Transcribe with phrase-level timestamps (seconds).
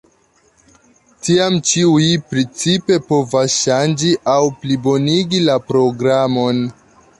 [1.27, 6.67] Tiam ĉiuj principe povas ŝanĝi aŭ plibonigi la programon.